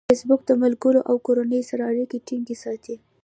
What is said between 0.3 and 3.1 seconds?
د ملګرو او کورنۍ سره اړیکې ټینګې ساتي.